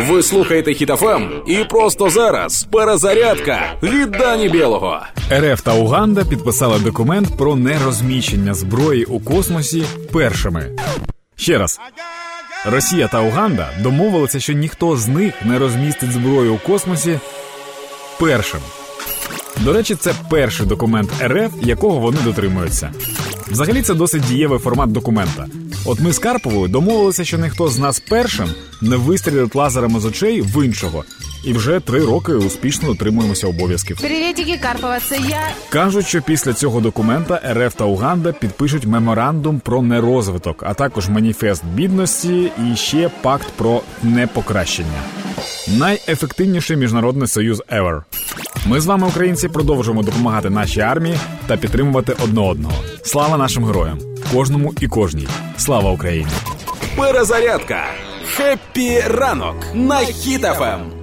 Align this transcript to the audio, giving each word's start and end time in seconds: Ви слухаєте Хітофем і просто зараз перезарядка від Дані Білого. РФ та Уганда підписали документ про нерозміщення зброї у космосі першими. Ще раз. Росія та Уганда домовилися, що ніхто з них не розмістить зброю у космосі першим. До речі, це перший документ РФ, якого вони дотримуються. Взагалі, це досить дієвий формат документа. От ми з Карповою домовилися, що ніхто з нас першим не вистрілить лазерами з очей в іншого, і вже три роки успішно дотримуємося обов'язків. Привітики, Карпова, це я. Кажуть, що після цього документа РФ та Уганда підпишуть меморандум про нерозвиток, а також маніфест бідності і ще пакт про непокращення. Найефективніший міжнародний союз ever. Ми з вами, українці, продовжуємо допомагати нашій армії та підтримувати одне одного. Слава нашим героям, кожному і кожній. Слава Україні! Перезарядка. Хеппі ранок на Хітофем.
Ви 0.00 0.22
слухаєте 0.22 0.74
Хітофем 0.74 1.30
і 1.46 1.56
просто 1.64 2.10
зараз 2.10 2.66
перезарядка 2.72 3.60
від 3.82 4.10
Дані 4.10 4.48
Білого. 4.48 5.00
РФ 5.32 5.60
та 5.62 5.74
Уганда 5.74 6.24
підписали 6.24 6.78
документ 6.78 7.36
про 7.38 7.56
нерозміщення 7.56 8.54
зброї 8.54 9.04
у 9.04 9.20
космосі 9.20 9.84
першими. 10.12 10.76
Ще 11.36 11.58
раз. 11.58 11.80
Росія 12.70 13.08
та 13.08 13.20
Уганда 13.20 13.70
домовилися, 13.82 14.40
що 14.40 14.52
ніхто 14.52 14.96
з 14.96 15.08
них 15.08 15.34
не 15.44 15.58
розмістить 15.58 16.12
зброю 16.12 16.54
у 16.54 16.58
космосі 16.58 17.18
першим. 18.20 18.60
До 19.56 19.72
речі, 19.72 19.94
це 19.94 20.14
перший 20.30 20.66
документ 20.66 21.10
РФ, 21.22 21.52
якого 21.62 21.98
вони 21.98 22.18
дотримуються. 22.24 22.92
Взагалі, 23.48 23.82
це 23.82 23.94
досить 23.94 24.22
дієвий 24.22 24.58
формат 24.58 24.92
документа. 24.92 25.46
От 25.88 26.00
ми 26.00 26.12
з 26.12 26.18
Карповою 26.18 26.68
домовилися, 26.68 27.24
що 27.24 27.38
ніхто 27.38 27.68
з 27.68 27.78
нас 27.78 28.00
першим 28.00 28.48
не 28.80 28.96
вистрілить 28.96 29.54
лазерами 29.54 30.00
з 30.00 30.04
очей 30.04 30.42
в 30.42 30.64
іншого, 30.64 31.04
і 31.44 31.52
вже 31.52 31.80
три 31.80 32.04
роки 32.04 32.32
успішно 32.32 32.88
дотримуємося 32.88 33.46
обов'язків. 33.46 33.96
Привітики, 34.00 34.58
Карпова, 34.62 35.00
це 35.08 35.16
я. 35.16 35.40
Кажуть, 35.68 36.06
що 36.06 36.22
після 36.22 36.52
цього 36.52 36.80
документа 36.80 37.42
РФ 37.52 37.74
та 37.74 37.84
Уганда 37.84 38.32
підпишуть 38.32 38.86
меморандум 38.86 39.60
про 39.60 39.82
нерозвиток, 39.82 40.62
а 40.66 40.74
також 40.74 41.08
маніфест 41.08 41.64
бідності 41.64 42.52
і 42.72 42.76
ще 42.76 43.10
пакт 43.22 43.46
про 43.56 43.82
непокращення. 44.02 45.02
Найефективніший 45.68 46.76
міжнародний 46.76 47.28
союз 47.28 47.62
ever. 47.72 48.02
Ми 48.66 48.80
з 48.80 48.86
вами, 48.86 49.06
українці, 49.06 49.48
продовжуємо 49.48 50.02
допомагати 50.02 50.50
нашій 50.50 50.80
армії 50.80 51.18
та 51.46 51.56
підтримувати 51.56 52.16
одне 52.24 52.40
одного. 52.40 52.74
Слава 53.02 53.36
нашим 53.36 53.64
героям, 53.64 53.98
кожному 54.32 54.72
і 54.80 54.88
кожній. 54.88 55.28
Слава 55.58 55.90
Україні! 55.90 56.26
Перезарядка. 56.96 57.84
Хеппі 58.36 59.00
ранок 59.00 59.56
на 59.74 59.96
Хітофем. 59.98 60.97